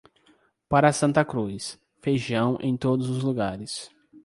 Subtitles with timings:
[0.67, 3.91] Para Santa Cruz, feijão em todos os lugares.